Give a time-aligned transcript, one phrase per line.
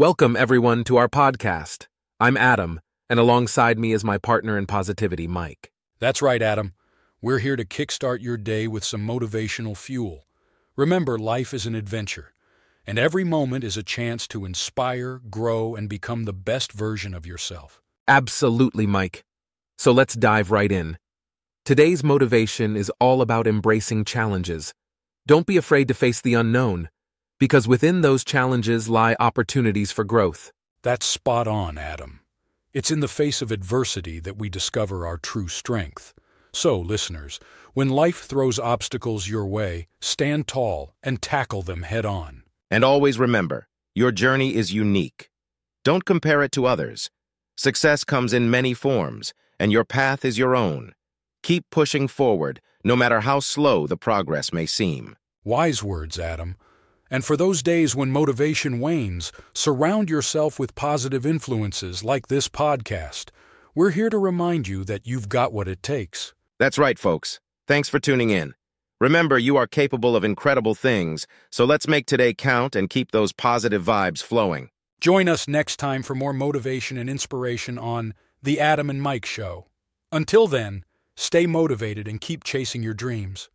[0.00, 1.86] Welcome, everyone, to our podcast.
[2.18, 5.72] I'm Adam, and alongside me is my partner in positivity, Mike.
[5.98, 6.72] That's right, Adam.
[7.20, 10.24] We're here to kickstart your day with some motivational fuel.
[10.74, 12.32] Remember, life is an adventure,
[12.86, 17.26] and every moment is a chance to inspire, grow, and become the best version of
[17.26, 17.82] yourself.
[18.08, 19.22] Absolutely, Mike.
[19.76, 20.96] So let's dive right in.
[21.66, 24.72] Today's motivation is all about embracing challenges.
[25.26, 26.88] Don't be afraid to face the unknown,
[27.40, 30.52] because within those challenges lie opportunities for growth.
[30.82, 32.20] That's spot on, Adam.
[32.74, 36.14] It's in the face of adversity that we discover our true strength.
[36.52, 37.40] So, listeners,
[37.72, 42.42] when life throws obstacles your way, stand tall and tackle them head on.
[42.70, 45.30] And always remember, your journey is unique.
[45.82, 47.10] Don't compare it to others.
[47.56, 50.92] Success comes in many forms, and your path is your own.
[51.42, 55.16] Keep pushing forward, no matter how slow the progress may seem.
[55.42, 56.56] Wise words, Adam.
[57.10, 63.30] And for those days when motivation wanes, surround yourself with positive influences like this podcast.
[63.74, 66.34] We're here to remind you that you've got what it takes.
[66.58, 67.40] That's right, folks.
[67.66, 68.54] Thanks for tuning in.
[69.00, 73.32] Remember, you are capable of incredible things, so let's make today count and keep those
[73.32, 74.68] positive vibes flowing.
[75.00, 79.66] Join us next time for more motivation and inspiration on The Adam and Mike Show.
[80.12, 80.84] Until then,
[81.16, 83.48] stay motivated and keep chasing your dreams.